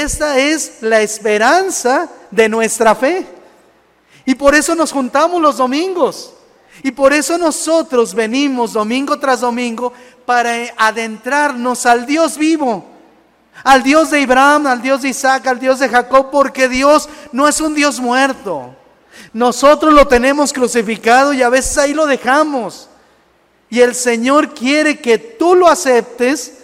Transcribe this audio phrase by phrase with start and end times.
[0.00, 3.26] Esta es la esperanza de nuestra fe.
[4.24, 6.32] Y por eso nos juntamos los domingos.
[6.82, 9.92] Y por eso nosotros venimos domingo tras domingo
[10.24, 12.82] para adentrarnos al Dios vivo,
[13.62, 17.46] al Dios de Abraham, al Dios de Isaac, al Dios de Jacob, porque Dios no
[17.46, 18.74] es un Dios muerto.
[19.34, 22.88] Nosotros lo tenemos crucificado y a veces ahí lo dejamos.
[23.68, 26.54] Y el Señor quiere que tú lo aceptes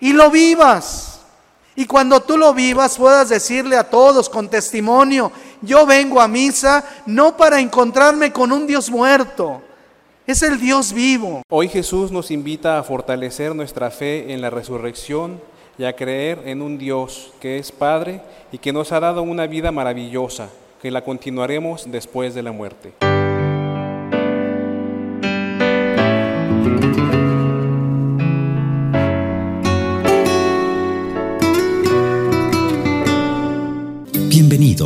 [0.00, 1.11] y lo vivas.
[1.74, 5.32] Y cuando tú lo vivas puedas decirle a todos con testimonio,
[5.62, 9.62] yo vengo a misa no para encontrarme con un Dios muerto,
[10.26, 11.42] es el Dios vivo.
[11.48, 15.40] Hoy Jesús nos invita a fortalecer nuestra fe en la resurrección
[15.78, 18.20] y a creer en un Dios que es Padre
[18.52, 22.92] y que nos ha dado una vida maravillosa, que la continuaremos después de la muerte.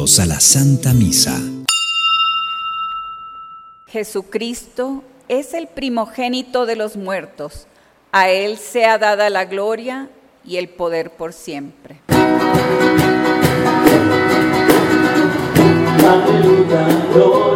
[0.07, 1.37] Bienvenidos a la Santa Misa.
[3.89, 7.67] Jesucristo es el primogénito de los muertos.
[8.13, 10.09] A Él sea dada la gloria
[10.45, 12.03] y el poder por siempre.
[16.07, 17.56] Aleluya, gloria, aleluya,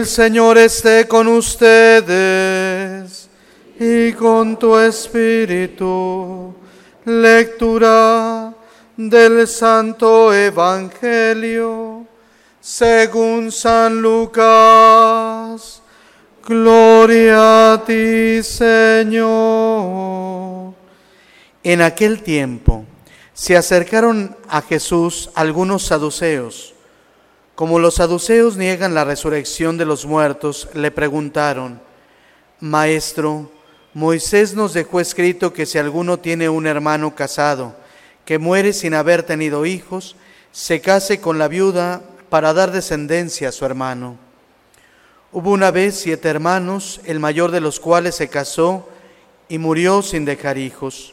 [0.00, 2.08] El Señor esté con ustedes
[3.78, 6.54] y con tu espíritu.
[7.04, 8.54] Lectura
[8.96, 12.06] del Santo Evangelio
[12.62, 15.82] según San Lucas.
[16.48, 19.52] Gloria a ti, Señor.
[21.62, 22.86] En aquel tiempo
[23.34, 26.72] se acercaron a Jesús algunos saduceos.
[27.60, 31.78] Como los saduceos niegan la resurrección de los muertos, le preguntaron,
[32.58, 33.50] Maestro,
[33.92, 37.76] Moisés nos dejó escrito que si alguno tiene un hermano casado,
[38.24, 40.16] que muere sin haber tenido hijos,
[40.52, 44.16] se case con la viuda para dar descendencia a su hermano.
[45.30, 48.88] Hubo una vez siete hermanos, el mayor de los cuales se casó
[49.50, 51.12] y murió sin dejar hijos.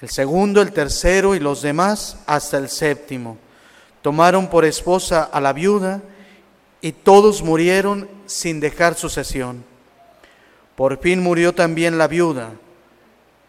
[0.00, 3.38] El segundo, el tercero y los demás hasta el séptimo.
[4.04, 6.02] Tomaron por esposa a la viuda
[6.82, 9.64] y todos murieron sin dejar sucesión.
[10.76, 12.52] Por fin murió también la viuda.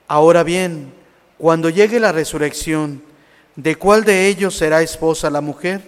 [0.07, 0.93] Ahora bien,
[1.37, 3.03] cuando llegue la resurrección,
[3.57, 5.81] ¿de cuál de ellos será esposa la mujer?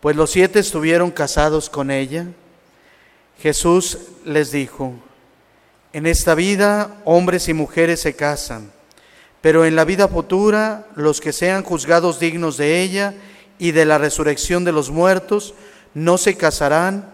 [0.00, 2.24] Pues los siete estuvieron casados con ella.
[3.38, 4.94] Jesús les dijo,
[5.92, 8.72] en esta vida hombres y mujeres se casan,
[9.42, 13.12] pero en la vida futura los que sean juzgados dignos de ella
[13.58, 15.54] y de la resurrección de los muertos
[15.94, 17.12] no se casarán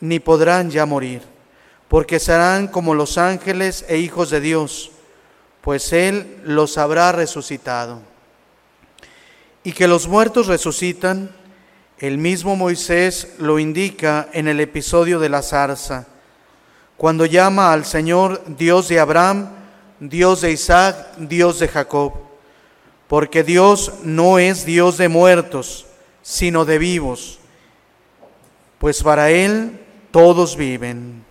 [0.00, 1.22] ni podrán ya morir,
[1.88, 4.90] porque serán como los ángeles e hijos de Dios,
[5.60, 8.00] pues Él los habrá resucitado.
[9.62, 11.30] Y que los muertos resucitan,
[11.98, 16.08] el mismo Moisés lo indica en el episodio de la zarza,
[16.96, 19.50] cuando llama al Señor Dios de Abraham,
[20.00, 22.12] Dios de Isaac, Dios de Jacob,
[23.12, 25.84] porque Dios no es Dios de muertos,
[26.22, 27.38] sino de vivos,
[28.78, 29.78] pues para Él
[30.10, 31.22] todos viven.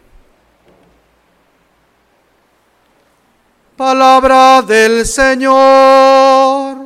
[3.76, 6.86] Palabra del Señor,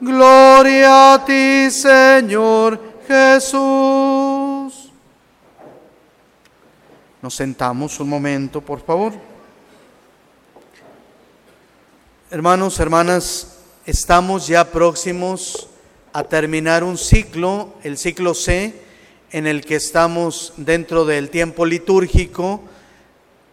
[0.00, 4.92] gloria a ti Señor Jesús.
[7.20, 9.14] Nos sentamos un momento, por favor.
[12.30, 13.51] Hermanos, hermanas,
[13.84, 15.66] estamos ya próximos
[16.12, 18.74] a terminar un ciclo, el ciclo C,
[19.32, 22.62] en el que estamos dentro del tiempo litúrgico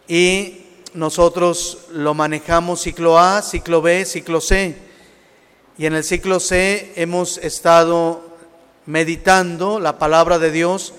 [0.06, 4.76] y nosotros lo manejamos ciclo A, ciclo B, ciclo C.
[5.78, 8.36] Y en el ciclo C hemos estado
[8.86, 10.94] meditando la palabra de Dios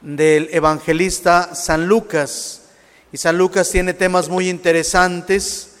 [0.00, 2.62] del evangelista San Lucas.
[3.12, 5.71] Y San Lucas tiene temas muy interesantes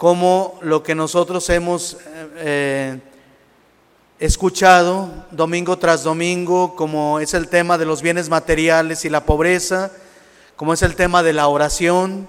[0.00, 1.98] como lo que nosotros hemos
[2.36, 2.98] eh,
[4.18, 9.92] escuchado domingo tras domingo, como es el tema de los bienes materiales y la pobreza,
[10.56, 12.26] como es el tema de la oración,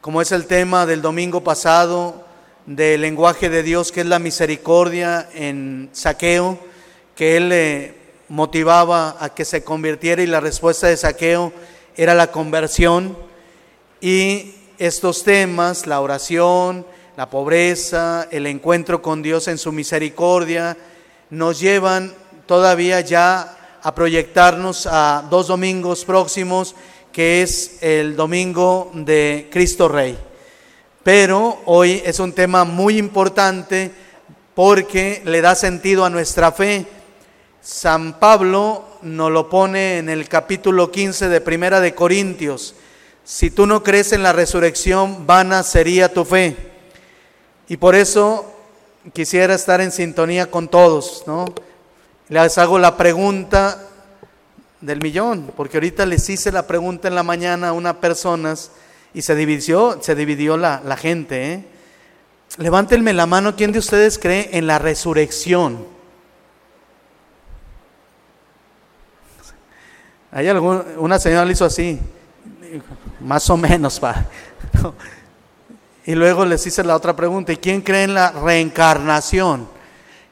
[0.00, 2.24] como es el tema del domingo pasado
[2.64, 6.60] del lenguaje de Dios, que es la misericordia en saqueo,
[7.16, 7.94] que él le
[8.28, 11.52] motivaba a que se convirtiera y la respuesta de saqueo
[11.96, 13.18] era la conversión.
[14.00, 16.86] Y estos temas, la oración,
[17.16, 20.76] la pobreza, el encuentro con Dios en su misericordia,
[21.30, 22.14] nos llevan
[22.46, 26.74] todavía ya a proyectarnos a dos domingos próximos,
[27.12, 30.16] que es el domingo de Cristo Rey.
[31.02, 33.90] Pero hoy es un tema muy importante
[34.54, 36.86] porque le da sentido a nuestra fe.
[37.60, 42.74] San Pablo nos lo pone en el capítulo 15 de Primera de Corintios.
[43.28, 46.56] Si tú no crees en la resurrección, vana sería tu fe.
[47.68, 48.50] Y por eso
[49.12, 51.44] quisiera estar en sintonía con todos, ¿no?
[52.30, 53.86] Les hago la pregunta
[54.80, 58.70] del millón, porque ahorita les hice la pregunta en la mañana a unas personas
[59.12, 61.52] y se dividió, se dividió la, gente.
[61.52, 61.64] ¿eh?
[62.56, 65.84] Levántenme la mano, ¿quién de ustedes cree en la resurrección?
[70.32, 72.00] Hay algún, una señora le hizo así,
[73.20, 74.24] más o menos, pa.
[76.04, 79.68] Y luego les hice la otra pregunta, ¿y quién cree en la reencarnación?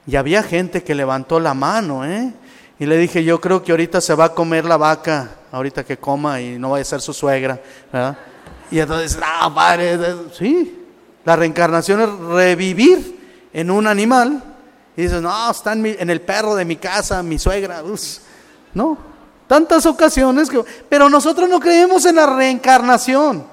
[0.06, 2.32] Y había gente que levantó la mano, ¿eh?
[2.78, 5.96] Y le dije, yo creo que ahorita se va a comer la vaca, ahorita que
[5.98, 7.60] coma y no vaya a ser su suegra,
[7.92, 8.16] ¿verdad?
[8.70, 9.98] Y entonces, ah, padre,
[10.36, 10.84] sí,
[11.24, 14.42] la reencarnación es revivir en un animal.
[14.96, 18.22] Y dices, no, está en, mi- el perro de mi casa, mi suegra, us".
[18.72, 18.96] no,
[19.46, 20.64] tantas ocasiones que...
[20.88, 23.46] Pero nosotros no creemos en la reencarnación,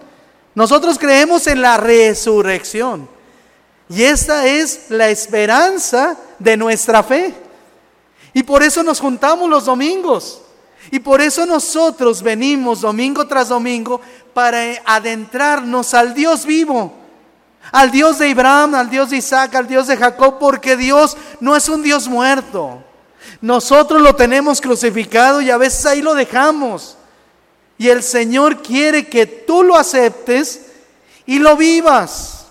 [0.56, 3.08] nosotros creemos en la resurrección.
[3.90, 7.34] Y esta es la esperanza de nuestra fe.
[8.34, 10.42] Y por eso nos juntamos los domingos.
[10.92, 14.02] Y por eso nosotros venimos domingo tras domingo
[14.34, 16.94] para adentrarnos al Dios vivo.
[17.72, 21.56] Al Dios de Abraham, al Dios de Isaac, al Dios de Jacob, porque Dios no
[21.56, 22.84] es un Dios muerto.
[23.42, 26.98] Nosotros lo tenemos crucificado y a veces ahí lo dejamos.
[27.78, 30.68] Y el Señor quiere que tú lo aceptes
[31.26, 32.46] y lo vivas.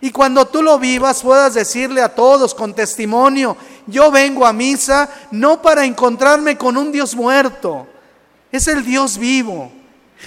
[0.00, 5.08] Y cuando tú lo vivas puedas decirle a todos con testimonio, yo vengo a misa
[5.30, 7.86] no para encontrarme con un Dios muerto,
[8.50, 9.70] es el Dios vivo.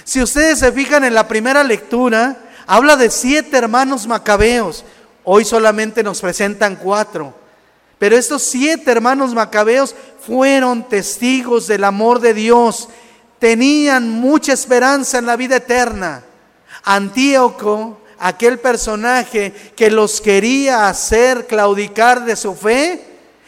[0.04, 4.84] Si ustedes se fijan en la primera lectura, habla de siete hermanos macabeos.
[5.24, 7.34] Hoy solamente nos presentan cuatro.
[7.98, 9.94] Pero estos siete hermanos macabeos
[10.26, 12.88] fueron testigos del amor de Dios.
[13.38, 16.22] Tenían mucha esperanza en la vida eterna.
[16.84, 23.02] Antíoco, aquel personaje que los quería hacer claudicar de su fe,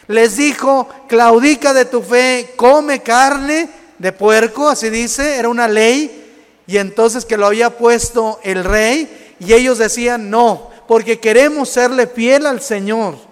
[0.07, 3.69] les dijo, claudica de tu fe, come carne
[3.99, 6.25] de puerco, así dice, era una ley,
[6.65, 12.07] y entonces que lo había puesto el rey, y ellos decían, no, porque queremos serle
[12.07, 13.28] fiel al Señor.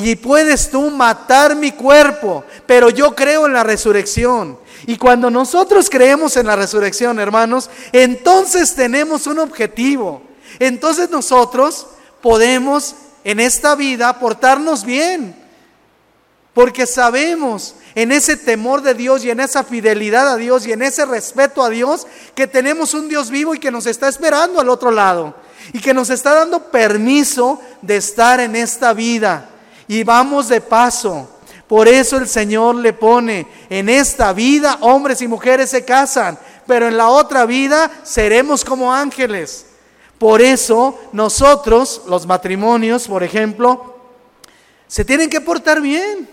[0.00, 4.56] Y puedes tú matar mi cuerpo, pero yo creo en la resurrección.
[4.86, 10.22] Y cuando nosotros creemos en la resurrección, hermanos, entonces tenemos un objetivo.
[10.60, 11.88] Entonces nosotros
[12.22, 15.34] podemos en esta vida portarnos bien.
[16.54, 20.82] Porque sabemos en ese temor de Dios y en esa fidelidad a Dios y en
[20.82, 22.06] ese respeto a Dios
[22.36, 25.34] que tenemos un Dios vivo y que nos está esperando al otro lado.
[25.72, 29.56] Y que nos está dando permiso de estar en esta vida.
[29.88, 31.28] Y vamos de paso.
[31.66, 36.88] Por eso el Señor le pone, en esta vida hombres y mujeres se casan, pero
[36.88, 39.66] en la otra vida seremos como ángeles.
[40.18, 43.96] Por eso nosotros, los matrimonios, por ejemplo,
[44.86, 46.28] se tienen que portar bien.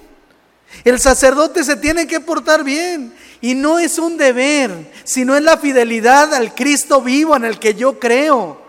[0.83, 3.13] El sacerdote se tiene que portar bien.
[3.41, 7.75] Y no es un deber, sino es la fidelidad al Cristo vivo en el que
[7.75, 8.64] yo creo.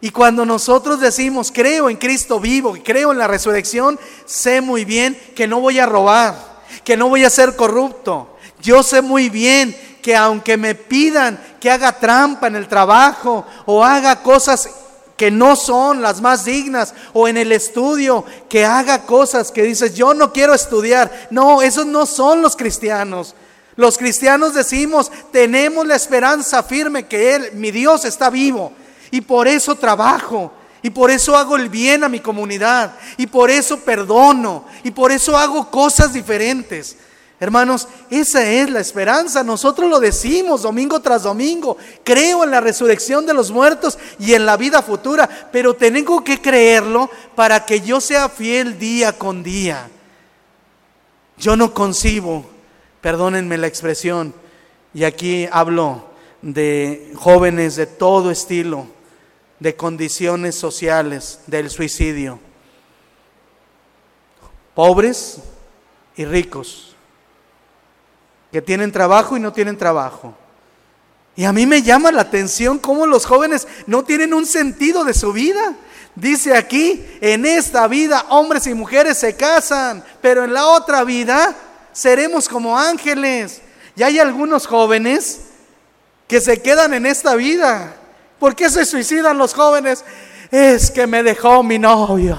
[0.00, 4.84] Y cuando nosotros decimos, creo en Cristo vivo, y creo en la resurrección, sé muy
[4.84, 8.36] bien que no voy a robar, que no voy a ser corrupto.
[8.62, 13.84] Yo sé muy bien que aunque me pidan que haga trampa en el trabajo o
[13.84, 14.70] haga cosas
[15.18, 19.94] que no son las más dignas o en el estudio, que haga cosas que dices,
[19.94, 21.28] yo no quiero estudiar.
[21.30, 23.34] No, esos no son los cristianos.
[23.76, 28.72] Los cristianos decimos, tenemos la esperanza firme que Él, mi Dios, está vivo.
[29.10, 30.52] Y por eso trabajo.
[30.82, 32.94] Y por eso hago el bien a mi comunidad.
[33.16, 34.64] Y por eso perdono.
[34.82, 36.96] Y por eso hago cosas diferentes.
[37.38, 39.42] Hermanos, esa es la esperanza.
[39.42, 41.76] Nosotros lo decimos domingo tras domingo.
[42.04, 45.28] Creo en la resurrección de los muertos y en la vida futura.
[45.50, 49.88] Pero tengo que creerlo para que yo sea fiel día con día.
[51.40, 52.44] Yo no concibo,
[53.00, 54.34] perdónenme la expresión,
[54.92, 56.04] y aquí hablo
[56.42, 58.86] de jóvenes de todo estilo,
[59.60, 62.40] de condiciones sociales, del suicidio.
[64.74, 65.38] Pobres
[66.16, 66.96] y ricos,
[68.50, 70.34] que tienen trabajo y no tienen trabajo.
[71.36, 75.14] Y a mí me llama la atención cómo los jóvenes no tienen un sentido de
[75.14, 75.76] su vida.
[76.14, 81.54] Dice aquí, en esta vida hombres y mujeres se casan, pero en la otra vida
[81.92, 83.62] seremos como ángeles.
[83.94, 85.42] Y hay algunos jóvenes
[86.26, 87.96] que se quedan en esta vida.
[88.40, 90.02] ¿Por qué se suicidan los jóvenes?
[90.50, 92.38] Es que me dejó mi novio.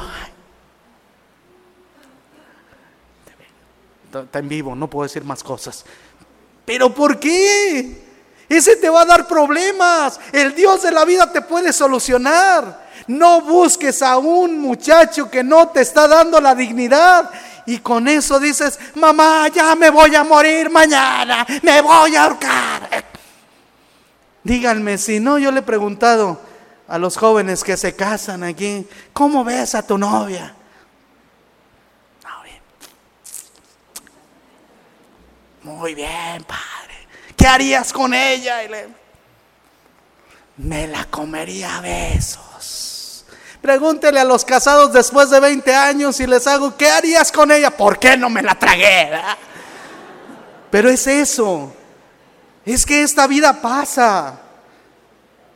[4.12, 5.86] Está en vivo, no puedo decir más cosas.
[6.66, 8.02] ¿Pero por qué?
[8.50, 10.20] Ese te va a dar problemas.
[10.34, 12.90] El Dios de la vida te puede solucionar.
[13.08, 17.30] No busques a un muchacho que no te está dando la dignidad.
[17.68, 23.11] Y con eso dices, mamá, ya me voy a morir mañana, me voy a ahorcar.
[24.44, 26.42] Díganme, si no, yo le he preguntado
[26.88, 30.56] a los jóvenes que se casan aquí, ¿cómo ves a tu novia?
[35.64, 37.08] Muy bien, padre.
[37.38, 38.58] ¿Qué harías con ella?
[40.58, 43.26] Me la comería a besos.
[43.62, 47.70] Pregúntele a los casados después de 20 años y les hago, ¿qué harías con ella?
[47.70, 49.12] ¿Por qué no me la tragué?
[50.72, 51.72] Pero es eso.
[52.66, 54.40] Es que esta vida pasa.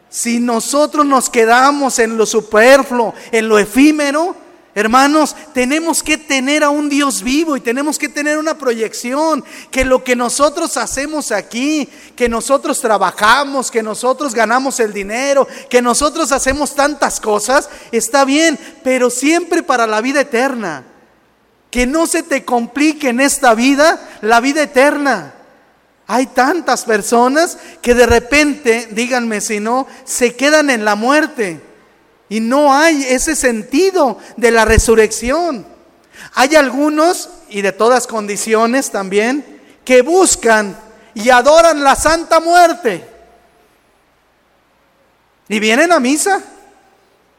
[0.09, 4.35] Si nosotros nos quedamos en lo superfluo, en lo efímero,
[4.73, 9.85] hermanos, tenemos que tener a un Dios vivo y tenemos que tener una proyección, que
[9.85, 16.31] lo que nosotros hacemos aquí, que nosotros trabajamos, que nosotros ganamos el dinero, que nosotros
[16.31, 20.85] hacemos tantas cosas, está bien, pero siempre para la vida eterna.
[21.69, 25.34] Que no se te complique en esta vida la vida eterna.
[26.07, 31.61] Hay tantas personas que de repente, díganme si no, se quedan en la muerte
[32.29, 35.65] y no hay ese sentido de la resurrección.
[36.35, 40.77] Hay algunos, y de todas condiciones también, que buscan
[41.13, 43.07] y adoran la santa muerte.
[45.47, 46.41] Y vienen a misa,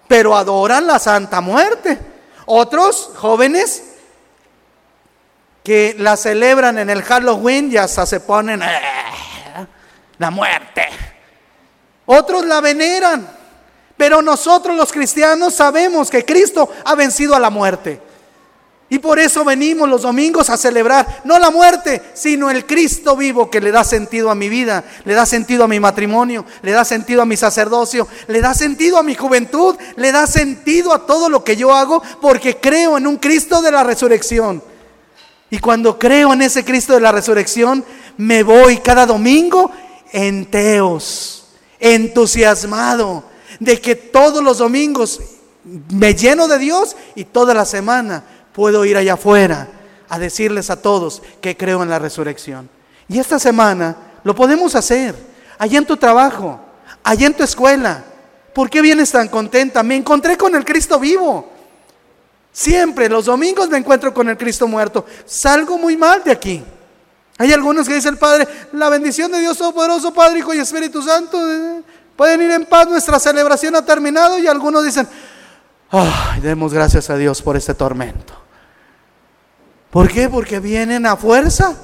[0.08, 1.98] pero adoran la santa muerte.
[2.46, 3.82] Otros jóvenes
[5.66, 8.66] que la celebran en el Halloween y hasta se ponen "Eh,
[10.16, 10.86] la muerte.
[12.04, 13.28] Otros la veneran,
[13.96, 18.00] pero nosotros los cristianos sabemos que Cristo ha vencido a la muerte.
[18.88, 23.50] Y por eso venimos los domingos a celebrar no la muerte, sino el Cristo vivo
[23.50, 26.84] que le da sentido a mi vida, le da sentido a mi matrimonio, le da
[26.84, 31.28] sentido a mi sacerdocio, le da sentido a mi juventud, le da sentido a todo
[31.28, 34.62] lo que yo hago porque creo en un Cristo de la resurrección.
[35.50, 37.84] Y cuando creo en ese Cristo de la resurrección,
[38.16, 39.70] me voy cada domingo
[40.12, 41.46] enteos,
[41.78, 43.24] entusiasmado
[43.60, 45.20] de que todos los domingos
[45.90, 49.68] me lleno de Dios y toda la semana puedo ir allá afuera
[50.08, 52.68] a decirles a todos que creo en la resurrección.
[53.08, 55.14] Y esta semana lo podemos hacer,
[55.58, 56.60] allá en tu trabajo,
[57.02, 58.04] allá en tu escuela.
[58.52, 59.82] ¿Por qué vienes tan contenta?
[59.82, 61.52] Me encontré con el Cristo vivo.
[62.56, 65.04] Siempre, los domingos me encuentro con el Cristo muerto.
[65.26, 66.64] Salgo muy mal de aquí.
[67.36, 71.02] Hay algunos que dice el Padre, la bendición de Dios Todopoderoso, Padre, Hijo y Espíritu
[71.02, 71.38] Santo.
[71.38, 71.82] eh,
[72.16, 74.38] Pueden ir en paz, nuestra celebración ha terminado.
[74.38, 75.06] Y algunos dicen,
[75.90, 78.32] ay, demos gracias a Dios por este tormento.
[79.90, 80.30] ¿Por qué?
[80.30, 81.76] Porque vienen a fuerza.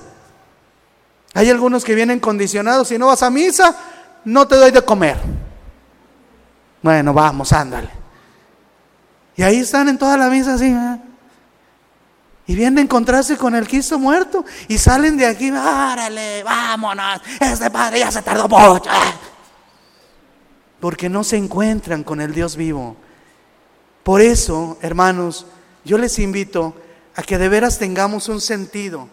[1.34, 2.88] Hay algunos que vienen condicionados.
[2.88, 3.76] Si no vas a misa,
[4.24, 5.18] no te doy de comer.
[6.80, 8.01] Bueno, vamos, ándale.
[9.36, 10.66] Y ahí están en toda la misa así.
[10.66, 10.98] ¿eh?
[12.46, 14.44] Y vienen a encontrarse con el Cristo muerto.
[14.68, 17.20] Y salen de aquí, árale, vámonos.
[17.40, 18.90] Este padre ya se tardó mucho.
[20.80, 22.96] Porque no se encuentran con el Dios vivo.
[24.02, 25.46] Por eso, hermanos,
[25.84, 26.74] yo les invito
[27.14, 29.08] a que de veras tengamos un sentido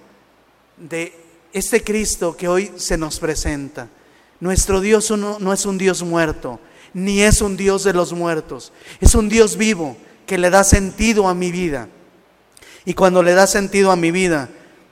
[0.78, 1.16] de
[1.54, 3.88] este Cristo que hoy se nos presenta.
[4.40, 6.60] Nuestro Dios no es un Dios muerto,
[6.94, 8.72] ni es un Dios de los muertos.
[9.00, 9.96] Es un Dios vivo
[10.30, 11.88] que le da sentido a mi vida.
[12.86, 14.48] Y cuando le da sentido a mi vida,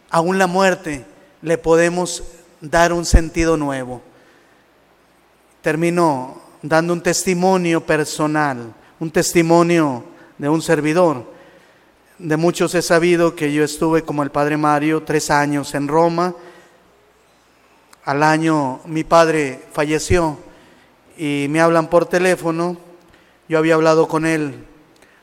[0.10, 1.06] aún la muerte,
[1.44, 2.24] le podemos
[2.60, 4.01] dar un sentido nuevo.
[5.62, 10.06] Termino dando un testimonio personal, un testimonio
[10.39, 11.32] de un servidor.
[12.17, 16.34] De muchos he sabido que yo estuve como el padre Mario tres años en Roma.
[18.06, 20.39] Al año mi padre falleció
[21.15, 22.75] y me hablan por teléfono.
[23.48, 24.65] Yo había hablado con él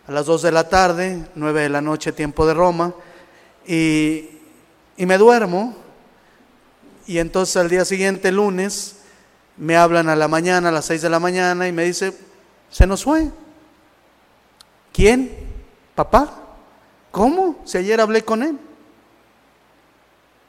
[0.07, 2.95] a las 2 de la tarde, 9 de la noche, tiempo de Roma,
[3.67, 4.29] y,
[4.97, 5.75] y me duermo.
[7.07, 8.97] Y entonces al día siguiente, lunes,
[9.57, 12.13] me hablan a la mañana, a las 6 de la mañana, y me dice,
[12.71, 13.31] se nos fue.
[14.93, 15.31] ¿Quién?
[15.95, 16.41] ¿Papá?
[17.11, 17.63] ¿Cómo?
[17.65, 18.59] Si ayer hablé con él.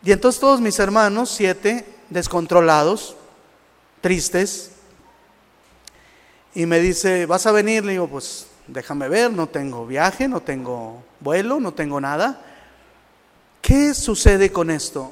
[0.04, 3.16] Y entonces todos mis hermanos, siete, descontrolados,
[4.02, 4.72] tristes,
[6.54, 7.84] y me dice, ¿vas a venir?
[7.84, 12.42] Le digo, pues déjame ver, no tengo viaje, no tengo vuelo, no tengo nada.
[13.62, 15.12] ¿Qué sucede con esto?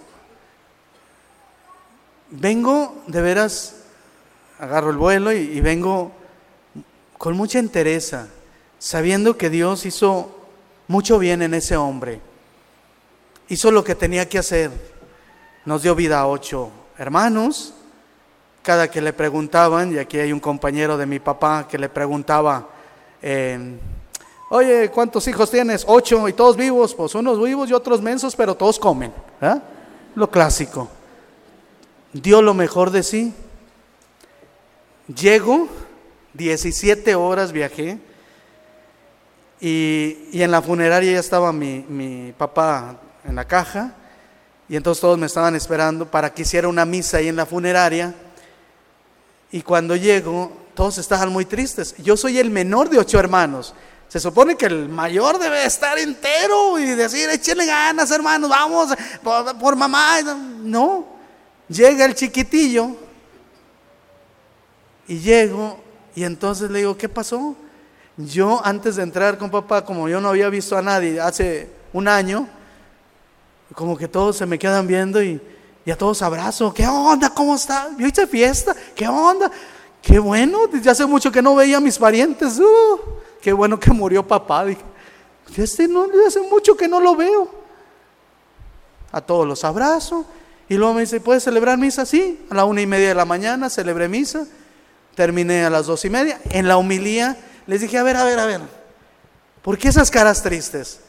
[2.29, 3.75] Vengo, de veras,
[4.59, 6.11] agarro el vuelo y, vengo
[7.17, 8.27] con mucha entereza,
[8.79, 10.35] sabiendo que Dios hizo
[10.87, 12.21] mucho bien en ese hombre.
[13.49, 14.71] Hizo lo que tenía que hacer.
[15.65, 17.73] Nos dio vida a ocho hermanos.
[18.61, 22.69] Cada que le preguntaban, y aquí hay un compañero de mi papá que le preguntaba,
[23.25, 23.79] eh,
[24.49, 25.85] oye, ¿cuántos hijos tienes?
[25.87, 26.93] Ocho y todos vivos.
[26.93, 29.13] Pues unos vivos y otros mensos, pero todos comen.
[29.41, 29.55] ¿eh?
[30.15, 30.89] Lo clásico.
[32.11, 33.33] Dio lo mejor de sí.
[35.07, 35.69] Llego,
[36.33, 37.97] 17 horas viajé.
[39.61, 43.95] Y, en la funeraria ya estaba mi, mi papá en la caja.
[44.67, 48.13] Y entonces todos me estaban esperando para que hiciera una misa ahí en la funeraria.
[49.49, 51.95] Y cuando llego, todos estaban muy tristes.
[51.97, 53.73] Yo soy el menor de ocho hermanos.
[54.07, 59.57] Se supone que el mayor debe estar entero y decir, échenle ganas, hermanos, vamos por,
[59.57, 60.21] por mamá.
[60.61, 61.05] No,
[61.67, 62.91] llega el chiquitillo
[65.07, 65.79] y llego
[66.15, 67.55] y entonces le digo, ¿qué pasó?
[68.17, 72.07] Yo antes de entrar con papá, como yo no había visto a nadie hace un
[72.07, 72.47] año,
[73.73, 75.41] como que todos se me quedan viendo y,
[75.91, 76.73] a todos abrazo.
[76.73, 77.29] ¿Qué onda?
[77.31, 77.89] ¿Cómo está?
[77.97, 78.75] ¿Yo hice fiesta?
[78.95, 79.51] ¿Qué onda?
[80.03, 82.59] Qué bueno, desde hace mucho que no veía a mis parientes.
[82.59, 82.99] Uh,
[83.41, 84.65] qué bueno que murió papá.
[84.65, 84.83] Dije,
[85.55, 87.49] este no, desde hace mucho que no lo veo.
[89.13, 90.25] A todos los abrazo.
[90.67, 92.05] Y luego me dice, ¿puedes celebrar misa?
[92.05, 94.45] Sí, a la una y media de la mañana celebré misa.
[95.15, 96.41] Terminé a las dos y media.
[96.49, 98.61] En la humilía les dije, a ver, a ver, a ver.
[99.61, 100.99] ¿Por qué esas caras tristes?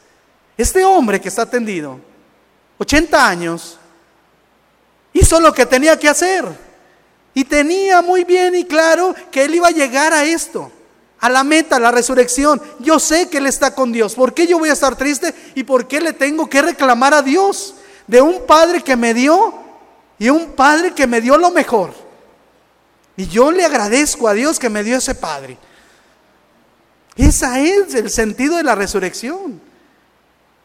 [0.57, 1.99] Este hombre que está tendido,
[2.77, 3.77] 80 años,
[5.11, 6.45] hizo lo que tenía que hacer.
[7.35, 10.71] Y tenía muy bien y claro que él iba a llegar a esto,
[11.19, 12.61] a la meta, a la resurrección.
[12.79, 14.15] Yo sé que él está con Dios.
[14.15, 15.35] ¿Por qué yo voy a estar triste?
[15.53, 17.75] ¿Y por qué le tengo que reclamar a Dios
[18.07, 19.53] de un padre que me dio
[20.17, 21.93] y un padre que me dio lo mejor?
[23.17, 25.57] Y yo le agradezco a Dios que me dio ese padre.
[27.17, 29.59] Ese es el sentido de la resurrección.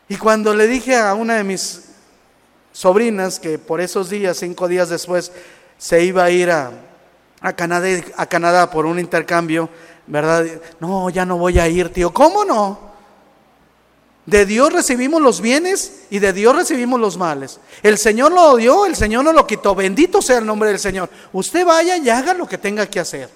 [0.09, 1.83] Y cuando le dije a una de mis
[2.73, 5.33] sobrinas que por esos días, cinco días después,
[5.81, 6.71] se iba a ir a,
[8.29, 9.71] Canadá por un intercambio,
[10.07, 10.45] ¿verdad?
[10.79, 12.13] No, ya no voy a ir, tío.
[12.13, 12.91] ¿Cómo no?
[14.27, 17.61] De Dios recibimos los bienes y de Dios recibimos los males.
[17.83, 19.75] El Señor lo dio, el Señor no lo quitó.
[19.75, 21.09] Bendito sea el nombre del Señor.
[21.33, 23.31] Usted vaya y haga lo que tenga que hacer.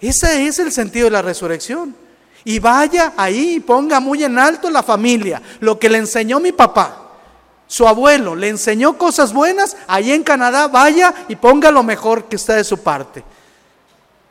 [0.00, 1.96] Ese es el sentido de la resurrección.
[2.44, 6.52] Y vaya ahí y ponga muy en alto la familia, lo que le enseñó mi
[6.52, 7.07] papá.
[7.68, 12.36] Su abuelo le enseñó cosas buenas, ahí en Canadá vaya y ponga lo mejor que
[12.36, 13.22] está de su parte.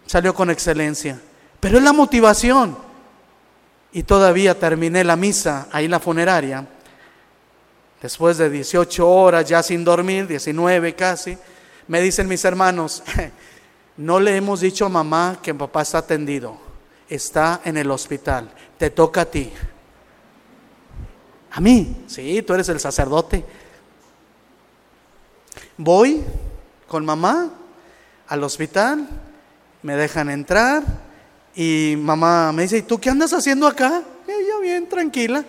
[0.08, 1.21] Salió con excelencia.
[1.60, 2.78] Pero es la motivación.
[3.93, 6.67] Y todavía terminé la misa ahí la funeraria.
[8.02, 11.38] Después de 18 horas ya sin dormir, 19 casi,
[11.88, 13.04] me dicen mis hermanos,
[13.97, 16.58] no le hemos dicho a mamá que papá está atendido,
[17.08, 19.52] está en el hospital, te toca a ti.
[21.58, 23.43] A mí, sí, tú eres el sacerdote.
[25.76, 26.24] Voy
[26.88, 27.50] con mamá
[28.28, 29.10] al hospital,
[29.82, 30.84] me dejan entrar
[31.56, 34.04] y mamá me dice, ¿y tú qué andas haciendo acá?
[34.28, 35.43] Yo bien, tranquila.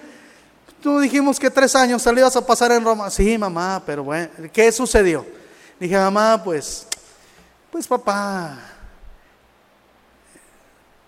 [0.82, 3.10] Tú dijimos que tres años salías a pasar en Roma.
[3.10, 5.26] Sí, mamá, pero bueno, ¿qué sucedió?
[5.78, 6.86] Dije, mamá, pues,
[7.70, 8.58] pues papá,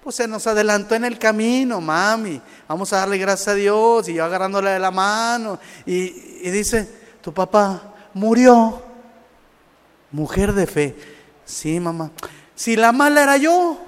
[0.03, 2.41] pues se nos adelantó en el camino, mami.
[2.67, 4.09] Vamos a darle gracias a Dios.
[4.09, 5.59] Y yo agarrándole de la mano.
[5.85, 6.89] Y, y dice,
[7.21, 8.83] tu papá murió.
[10.11, 10.97] Mujer de fe.
[11.45, 12.11] Sí, mamá.
[12.55, 13.79] Si la mala era yo.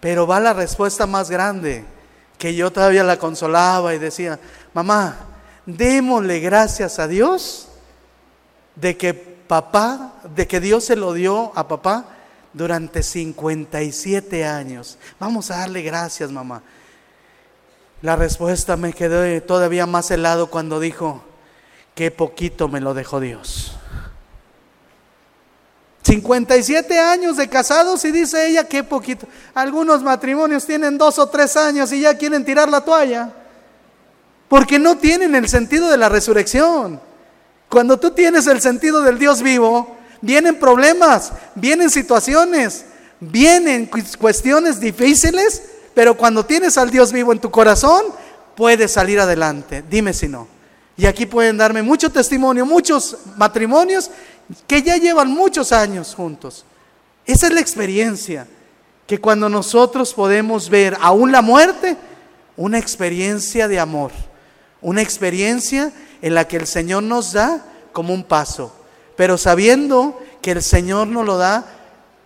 [0.00, 1.84] Pero va la respuesta más grande,
[2.36, 4.40] que yo todavía la consolaba y decía,
[4.74, 5.14] mamá,
[5.64, 7.68] démosle gracias a Dios
[8.74, 12.06] de que papá, de que Dios se lo dio a papá
[12.52, 14.98] durante 57 años.
[15.18, 16.62] Vamos a darle gracias, mamá.
[18.02, 21.22] La respuesta me quedó todavía más helado cuando dijo,
[21.94, 23.76] qué poquito me lo dejó Dios.
[26.02, 29.26] 57 años de casados y dice ella, qué poquito.
[29.54, 33.32] Algunos matrimonios tienen dos o tres años y ya quieren tirar la toalla.
[34.48, 37.00] Porque no tienen el sentido de la resurrección.
[37.68, 42.86] Cuando tú tienes el sentido del Dios vivo, vienen problemas, vienen situaciones,
[43.20, 48.02] vienen cuestiones difíciles, pero cuando tienes al Dios vivo en tu corazón,
[48.56, 49.84] puedes salir adelante.
[49.90, 50.48] Dime si no.
[50.96, 54.10] Y aquí pueden darme mucho testimonio, muchos matrimonios
[54.66, 56.64] que ya llevan muchos años juntos.
[57.26, 58.46] Esa es la experiencia.
[59.06, 61.96] que cuando nosotros podemos ver aún la muerte,
[62.56, 64.10] una experiencia de amor,
[64.80, 68.74] una experiencia en la que el Señor nos da como un paso,
[69.16, 71.64] pero sabiendo que el Señor nos lo da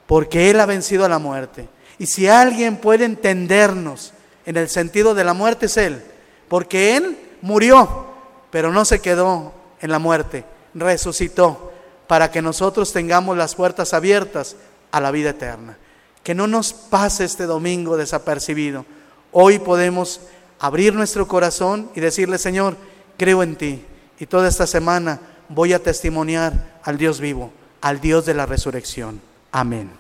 [0.07, 1.68] porque Él ha vencido a la muerte.
[1.99, 4.12] Y si alguien puede entendernos
[4.44, 6.03] en el sentido de la muerte es Él,
[6.49, 8.07] porque Él murió,
[8.51, 10.44] pero no se quedó en la muerte,
[10.75, 11.72] resucitó
[12.07, 14.57] para que nosotros tengamos las puertas abiertas
[14.92, 15.77] a la vida eterna.
[16.22, 18.85] Que no nos pase este domingo desapercibido.
[19.33, 20.20] Hoy podemos
[20.59, 22.77] abrir nuestro corazón y decirle, Señor,
[23.16, 23.85] creo en ti.
[24.18, 29.20] Y toda esta semana voy a testimoniar al Dios vivo, al Dios de la resurrección.
[29.52, 29.90] Amén.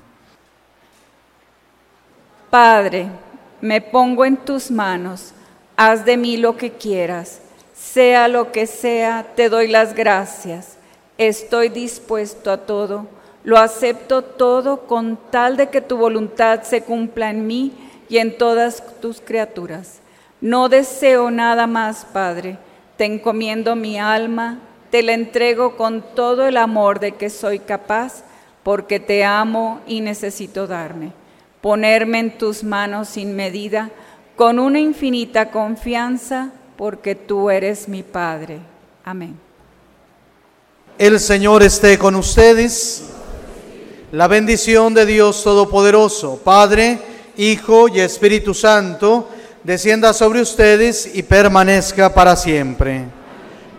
[2.50, 3.08] Padre,
[3.60, 5.32] me pongo en tus manos,
[5.76, 7.40] haz de mí lo que quieras,
[7.74, 10.76] sea lo que sea, te doy las gracias,
[11.18, 13.06] estoy dispuesto a todo,
[13.44, 17.72] lo acepto todo con tal de que tu voluntad se cumpla en mí
[18.08, 20.00] y en todas tus criaturas.
[20.40, 22.58] No deseo nada más, Padre,
[22.96, 24.58] te encomiendo mi alma,
[24.90, 28.24] te la entrego con todo el amor de que soy capaz,
[28.62, 31.12] porque te amo y necesito darme
[31.66, 33.90] ponerme en tus manos sin medida,
[34.36, 38.60] con una infinita confianza, porque tú eres mi Padre.
[39.04, 39.36] Amén.
[40.96, 43.06] El Señor esté con ustedes.
[44.12, 47.00] La bendición de Dios Todopoderoso, Padre,
[47.36, 49.28] Hijo y Espíritu Santo,
[49.64, 53.06] descienda sobre ustedes y permanezca para siempre.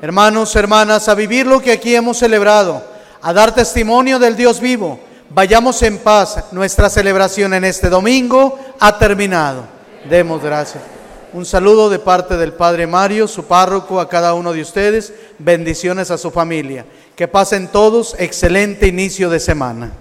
[0.01, 2.83] Hermanos, hermanas, a vivir lo que aquí hemos celebrado,
[3.21, 6.45] a dar testimonio del Dios vivo Vayamos en paz.
[6.51, 9.63] Nuestra celebración en este domingo ha terminado.
[10.09, 10.83] Demos gracias.
[11.33, 15.13] Un saludo de parte del Padre Mario, su párroco, a cada uno de ustedes.
[15.37, 16.85] Bendiciones a su familia.
[17.15, 19.91] Que pasen todos excelente inicio de semana.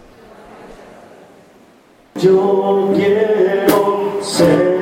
[2.15, 4.76] Yo quiero ser